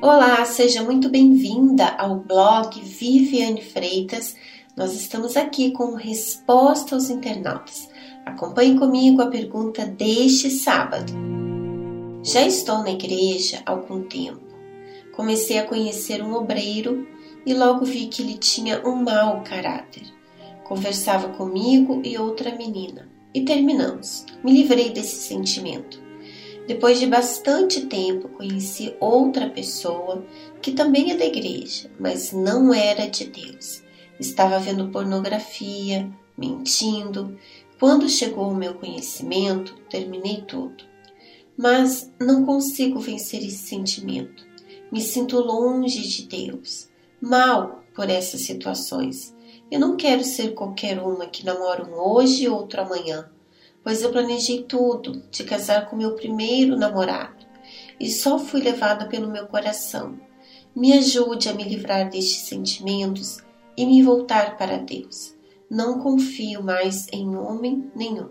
Olá, 0.00 0.44
seja 0.44 0.84
muito 0.84 1.08
bem-vinda 1.08 1.88
ao 1.98 2.20
blog 2.20 2.80
Viviane 2.80 3.60
Freitas. 3.60 4.36
Nós 4.76 4.94
estamos 4.94 5.36
aqui 5.36 5.72
com 5.72 5.96
resposta 5.96 6.94
aos 6.94 7.10
internautas. 7.10 7.88
Acompanhe 8.24 8.78
comigo 8.78 9.20
a 9.20 9.26
pergunta 9.26 9.84
deste 9.84 10.48
sábado. 10.50 11.12
Já 12.22 12.46
estou 12.46 12.84
na 12.84 12.92
igreja 12.92 13.62
há 13.66 13.72
algum 13.72 14.04
tempo. 14.04 14.46
Comecei 15.12 15.58
a 15.58 15.66
conhecer 15.66 16.22
um 16.22 16.34
obreiro 16.34 17.04
e 17.44 17.52
logo 17.52 17.84
vi 17.84 18.06
que 18.06 18.22
ele 18.22 18.34
tinha 18.34 18.86
um 18.86 18.94
mau 19.02 19.42
caráter. 19.42 20.15
Conversava 20.68 21.28
comigo 21.28 22.02
e 22.04 22.18
outra 22.18 22.56
menina 22.56 23.08
e 23.32 23.42
terminamos. 23.42 24.24
Me 24.42 24.52
livrei 24.52 24.90
desse 24.90 25.16
sentimento. 25.16 26.02
Depois 26.66 26.98
de 26.98 27.06
bastante 27.06 27.82
tempo, 27.82 28.28
conheci 28.30 28.96
outra 28.98 29.48
pessoa 29.48 30.24
que 30.60 30.72
também 30.72 31.12
é 31.12 31.16
da 31.16 31.24
igreja, 31.24 31.88
mas 32.00 32.32
não 32.32 32.74
era 32.74 33.06
de 33.06 33.26
Deus. 33.26 33.84
Estava 34.18 34.58
vendo 34.58 34.88
pornografia, 34.88 36.10
mentindo. 36.36 37.38
Quando 37.78 38.08
chegou 38.08 38.50
o 38.50 38.56
meu 38.56 38.74
conhecimento, 38.74 39.76
terminei 39.88 40.42
tudo. 40.48 40.82
Mas 41.56 42.12
não 42.18 42.44
consigo 42.44 42.98
vencer 42.98 43.44
esse 43.44 43.68
sentimento. 43.68 44.44
Me 44.90 45.00
sinto 45.00 45.38
longe 45.38 46.08
de 46.08 46.24
Deus, 46.24 46.88
mal 47.20 47.84
por 47.94 48.10
essas 48.10 48.40
situações. 48.40 49.35
Eu 49.70 49.80
não 49.80 49.96
quero 49.96 50.22
ser 50.22 50.54
qualquer 50.54 50.98
uma 50.98 51.26
que 51.26 51.44
namora 51.44 51.84
um 51.84 51.94
hoje 51.94 52.44
e 52.44 52.48
outro 52.48 52.80
amanhã 52.80 53.30
pois 53.86 54.02
eu 54.02 54.10
planejei 54.10 54.64
tudo 54.64 55.22
de 55.30 55.44
casar 55.44 55.88
com 55.88 55.94
meu 55.94 56.16
primeiro 56.16 56.76
namorado 56.76 57.46
e 58.00 58.10
só 58.10 58.36
fui 58.36 58.60
levada 58.60 59.06
pelo 59.06 59.30
meu 59.30 59.46
coração. 59.46 60.18
Me 60.74 60.92
ajude 60.92 61.48
a 61.48 61.54
me 61.54 61.62
livrar 61.62 62.10
destes 62.10 62.48
sentimentos 62.48 63.38
e 63.76 63.86
me 63.86 64.02
voltar 64.02 64.58
para 64.58 64.76
Deus. 64.76 65.36
Não 65.70 66.00
confio 66.00 66.64
mais 66.64 67.06
em 67.12 67.36
homem 67.36 67.88
nenhum. 67.94 68.30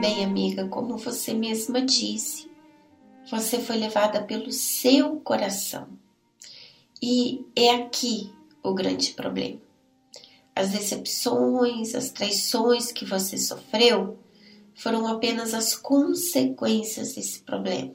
Bem, 0.00 0.24
amiga, 0.24 0.66
como 0.66 0.98
você 0.98 1.32
mesma 1.32 1.80
disse, 1.80 2.50
você 3.30 3.60
foi 3.60 3.76
levada 3.76 4.20
pelo 4.24 4.50
seu 4.50 5.20
coração. 5.20 5.86
E 7.02 7.44
é 7.54 7.70
aqui 7.70 8.32
o 8.62 8.74
grande 8.74 9.12
problema 9.12 9.60
as 10.58 10.72
decepções, 10.72 11.94
as 11.94 12.10
traições 12.10 12.90
que 12.90 13.04
você 13.04 13.38
sofreu 13.38 14.18
foram 14.74 15.06
apenas 15.06 15.54
as 15.54 15.76
consequências 15.76 17.14
desse 17.14 17.40
problema. 17.42 17.92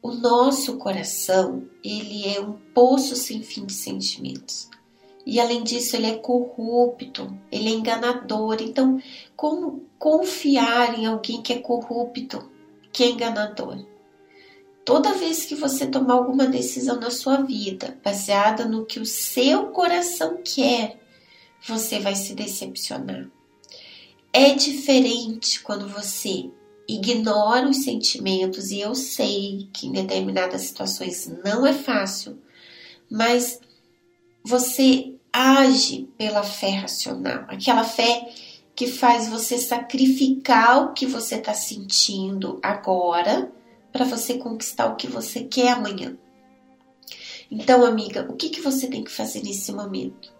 O 0.00 0.12
nosso 0.12 0.76
coração, 0.76 1.68
ele 1.82 2.24
é 2.24 2.40
um 2.40 2.52
poço 2.72 3.16
sem 3.16 3.42
fim 3.42 3.66
de 3.66 3.72
sentimentos. 3.72 4.70
E 5.26 5.40
além 5.40 5.64
disso, 5.64 5.96
ele 5.96 6.06
é 6.06 6.18
corrupto, 6.18 7.36
ele 7.50 7.68
é 7.68 7.72
enganador. 7.72 8.58
Então, 8.60 9.02
como 9.34 9.86
confiar 9.98 10.96
em 10.96 11.04
alguém 11.04 11.42
que 11.42 11.52
é 11.52 11.58
corrupto, 11.58 12.48
que 12.92 13.02
é 13.02 13.10
enganador? 13.10 13.84
Toda 14.84 15.14
vez 15.14 15.44
que 15.44 15.54
você 15.54 15.86
tomar 15.86 16.14
alguma 16.14 16.46
decisão 16.46 16.98
na 16.98 17.10
sua 17.10 17.42
vida 17.42 17.98
baseada 18.02 18.64
no 18.64 18.86
que 18.86 18.98
o 18.98 19.06
seu 19.06 19.66
coração 19.66 20.40
quer, 20.42 20.98
você 21.66 21.98
vai 21.98 22.16
se 22.16 22.34
decepcionar. 22.34 23.28
É 24.32 24.54
diferente 24.54 25.60
quando 25.60 25.88
você 25.88 26.50
ignora 26.88 27.68
os 27.68 27.84
sentimentos, 27.84 28.70
e 28.70 28.80
eu 28.80 28.94
sei 28.94 29.68
que 29.72 29.86
em 29.86 29.92
determinadas 29.92 30.62
situações 30.62 31.30
não 31.44 31.66
é 31.66 31.72
fácil, 31.72 32.38
mas 33.08 33.60
você 34.42 35.14
age 35.32 36.08
pela 36.16 36.42
fé 36.42 36.70
racional, 36.70 37.44
aquela 37.48 37.84
fé 37.84 38.32
que 38.74 38.86
faz 38.86 39.28
você 39.28 39.58
sacrificar 39.58 40.84
o 40.84 40.92
que 40.92 41.06
você 41.06 41.36
está 41.36 41.54
sentindo 41.54 42.58
agora 42.62 43.52
para 43.92 44.04
você 44.04 44.34
conquistar 44.34 44.86
o 44.86 44.96
que 44.96 45.06
você 45.06 45.44
quer 45.44 45.72
amanhã. 45.72 46.16
Então, 47.50 47.84
amiga, 47.84 48.26
o 48.30 48.36
que, 48.36 48.48
que 48.48 48.60
você 48.60 48.86
tem 48.86 49.02
que 49.02 49.10
fazer 49.10 49.42
nesse 49.42 49.72
momento? 49.72 50.32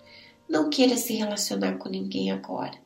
Não 0.49 0.71
queira 0.71 0.97
se 0.97 1.15
relacionar 1.15 1.77
com 1.77 1.89
ninguém 1.89 2.31
agora. 2.31 2.79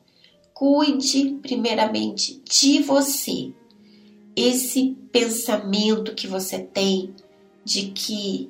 Cuide 0.53 1.37
primeiramente 1.41 2.41
de 2.43 2.81
você. 2.81 3.53
Esse 4.35 4.97
pensamento 5.11 6.15
que 6.15 6.27
você 6.27 6.59
tem 6.59 7.13
de 7.63 7.87
que 7.91 8.49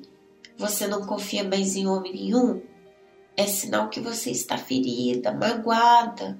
você 0.56 0.86
não 0.86 1.04
confia 1.04 1.44
mais 1.44 1.76
em 1.76 1.86
homem 1.86 2.12
nenhum 2.12 2.62
é 3.36 3.46
sinal 3.46 3.90
que 3.90 4.00
você 4.00 4.30
está 4.30 4.56
ferida, 4.56 5.32
magoada. 5.32 6.38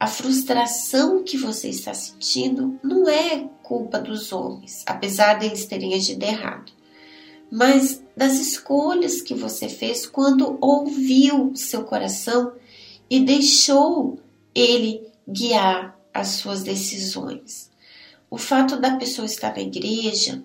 A 0.00 0.06
frustração 0.06 1.22
que 1.22 1.36
você 1.36 1.68
está 1.68 1.92
sentindo 1.92 2.78
não 2.82 3.08
é 3.08 3.48
culpa 3.64 3.98
dos 3.98 4.32
homens, 4.32 4.84
apesar 4.86 5.34
deles 5.40 5.66
terem 5.66 5.94
agido 5.94 6.22
errado 6.22 6.72
mas 7.54 8.02
das 8.16 8.34
escolhas 8.34 9.22
que 9.22 9.32
você 9.32 9.68
fez 9.68 10.06
quando 10.06 10.58
ouviu 10.60 11.54
seu 11.54 11.84
coração 11.84 12.52
e 13.08 13.20
deixou 13.20 14.18
ele 14.52 15.06
guiar 15.28 15.96
as 16.12 16.28
suas 16.28 16.64
decisões. 16.64 17.70
O 18.28 18.36
fato 18.36 18.76
da 18.76 18.96
pessoa 18.96 19.26
estar 19.26 19.54
na 19.54 19.62
igreja, 19.62 20.42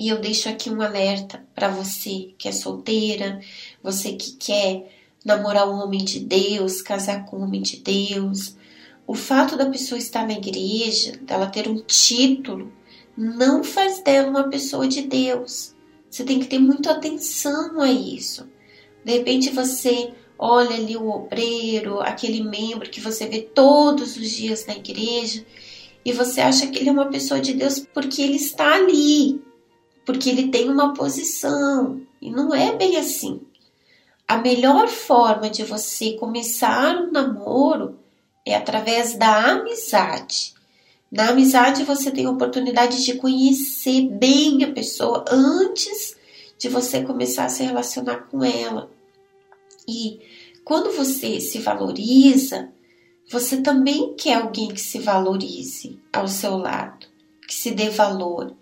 e 0.00 0.08
eu 0.08 0.18
deixo 0.18 0.48
aqui 0.48 0.70
um 0.70 0.80
alerta 0.80 1.44
para 1.54 1.68
você 1.68 2.34
que 2.38 2.48
é 2.48 2.52
solteira, 2.52 3.40
você 3.82 4.12
que 4.14 4.32
quer 4.32 4.90
namorar 5.22 5.68
um 5.68 5.74
homem 5.74 6.02
de 6.02 6.20
Deus, 6.20 6.80
casar 6.80 7.26
com 7.26 7.36
um 7.36 7.42
homem 7.42 7.60
de 7.60 7.76
Deus. 7.76 8.56
O 9.12 9.14
fato 9.14 9.58
da 9.58 9.66
pessoa 9.66 9.98
estar 9.98 10.26
na 10.26 10.32
igreja, 10.32 11.12
dela 11.20 11.44
ter 11.44 11.68
um 11.68 11.82
título, 11.82 12.72
não 13.14 13.62
faz 13.62 14.00
dela 14.00 14.30
uma 14.30 14.48
pessoa 14.48 14.88
de 14.88 15.02
Deus. 15.02 15.74
Você 16.08 16.24
tem 16.24 16.40
que 16.40 16.46
ter 16.46 16.58
muita 16.58 16.92
atenção 16.92 17.78
a 17.78 17.92
isso. 17.92 18.48
De 19.04 19.12
repente 19.12 19.50
você 19.50 20.14
olha 20.38 20.76
ali 20.76 20.96
o 20.96 21.10
obreiro, 21.10 22.00
aquele 22.00 22.42
membro 22.42 22.88
que 22.88 23.02
você 23.02 23.26
vê 23.26 23.42
todos 23.42 24.16
os 24.16 24.30
dias 24.30 24.64
na 24.64 24.76
igreja, 24.76 25.44
e 26.02 26.10
você 26.10 26.40
acha 26.40 26.68
que 26.68 26.78
ele 26.78 26.88
é 26.88 26.92
uma 26.92 27.10
pessoa 27.10 27.38
de 27.38 27.52
Deus 27.52 27.86
porque 27.92 28.22
ele 28.22 28.36
está 28.36 28.76
ali, 28.76 29.42
porque 30.06 30.30
ele 30.30 30.48
tem 30.48 30.70
uma 30.70 30.94
posição. 30.94 32.00
E 32.18 32.30
não 32.30 32.54
é 32.54 32.74
bem 32.74 32.96
assim. 32.96 33.42
A 34.26 34.38
melhor 34.38 34.88
forma 34.88 35.50
de 35.50 35.64
você 35.64 36.12
começar 36.12 36.96
um 36.96 37.12
namoro 37.12 38.00
é 38.44 38.54
através 38.54 39.14
da 39.14 39.52
amizade. 39.52 40.54
Na 41.10 41.28
amizade 41.28 41.84
você 41.84 42.10
tem 42.10 42.26
a 42.26 42.30
oportunidade 42.30 43.04
de 43.04 43.14
conhecer 43.14 44.08
bem 44.08 44.64
a 44.64 44.72
pessoa 44.72 45.24
antes 45.28 46.16
de 46.58 46.68
você 46.68 47.02
começar 47.02 47.44
a 47.44 47.48
se 47.48 47.62
relacionar 47.62 48.28
com 48.30 48.42
ela. 48.42 48.90
E 49.86 50.20
quando 50.64 50.92
você 50.92 51.40
se 51.40 51.58
valoriza, 51.58 52.72
você 53.30 53.60
também 53.60 54.14
quer 54.14 54.34
alguém 54.34 54.68
que 54.68 54.80
se 54.80 54.98
valorize 54.98 56.00
ao 56.12 56.28
seu 56.28 56.56
lado, 56.56 57.06
que 57.46 57.54
se 57.54 57.72
dê 57.72 57.90
valor. 57.90 58.54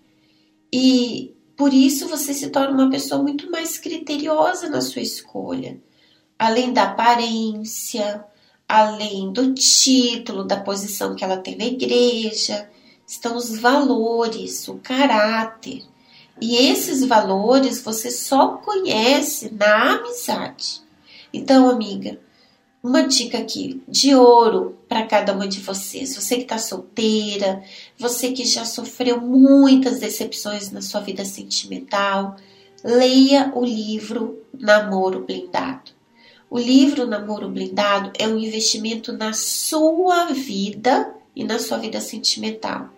E 0.72 1.34
por 1.56 1.74
isso 1.74 2.08
você 2.08 2.32
se 2.32 2.50
torna 2.50 2.72
uma 2.72 2.90
pessoa 2.90 3.22
muito 3.22 3.50
mais 3.50 3.76
criteriosa 3.76 4.68
na 4.68 4.80
sua 4.80 5.02
escolha. 5.02 5.78
Além 6.38 6.72
da 6.72 6.84
aparência, 6.84 8.24
além 8.70 9.32
do 9.32 9.52
título, 9.52 10.44
da 10.44 10.56
posição 10.56 11.16
que 11.16 11.24
ela 11.24 11.36
tem 11.36 11.56
na 11.56 11.64
igreja, 11.64 12.70
estão 13.04 13.36
os 13.36 13.58
valores, 13.58 14.68
o 14.68 14.76
caráter. 14.76 15.82
E 16.40 16.54
esses 16.56 17.04
valores 17.04 17.82
você 17.82 18.12
só 18.12 18.58
conhece 18.58 19.52
na 19.52 19.96
amizade. 19.96 20.82
Então, 21.32 21.68
amiga, 21.68 22.20
uma 22.80 23.02
dica 23.02 23.38
aqui 23.38 23.82
de 23.88 24.14
ouro 24.14 24.78
para 24.88 25.04
cada 25.04 25.32
uma 25.32 25.48
de 25.48 25.58
vocês. 25.58 26.14
Você 26.14 26.36
que 26.36 26.42
está 26.42 26.56
solteira, 26.56 27.64
você 27.98 28.30
que 28.30 28.44
já 28.44 28.64
sofreu 28.64 29.20
muitas 29.20 29.98
decepções 29.98 30.70
na 30.70 30.80
sua 30.80 31.00
vida 31.00 31.24
sentimental, 31.24 32.36
leia 32.84 33.50
o 33.52 33.64
livro 33.64 34.38
Namoro 34.56 35.24
Blindado. 35.26 35.99
O 36.50 36.58
livro 36.58 37.06
Namoro 37.06 37.48
Blindado 37.48 38.10
é 38.18 38.26
um 38.26 38.36
investimento 38.36 39.12
na 39.12 39.32
sua 39.32 40.26
vida 40.26 41.14
e 41.34 41.44
na 41.44 41.60
sua 41.60 41.78
vida 41.78 42.00
sentimental. 42.00 42.90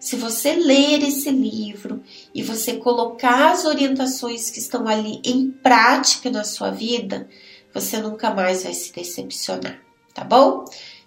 Se 0.00 0.16
você 0.16 0.54
ler 0.54 1.04
esse 1.04 1.30
livro 1.30 2.02
e 2.34 2.42
você 2.42 2.76
colocar 2.76 3.52
as 3.52 3.64
orientações 3.64 4.50
que 4.50 4.58
estão 4.58 4.88
ali 4.88 5.20
em 5.24 5.48
prática 5.48 6.28
na 6.28 6.42
sua 6.42 6.70
vida, 6.70 7.28
você 7.72 7.98
nunca 7.98 8.34
mais 8.34 8.64
vai 8.64 8.74
se 8.74 8.92
decepcionar, 8.92 9.80
tá 10.12 10.24
bom? 10.24 10.64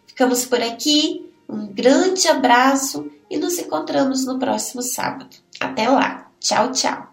Ficamos 0.07 0.45
por 0.45 0.61
aqui. 0.61 1.29
Um 1.47 1.67
grande 1.67 2.29
abraço 2.29 3.11
e 3.29 3.37
nos 3.37 3.59
encontramos 3.59 4.25
no 4.25 4.39
próximo 4.39 4.81
sábado. 4.81 5.35
Até 5.59 5.89
lá. 5.89 6.31
Tchau, 6.39 6.71
tchau. 6.71 7.10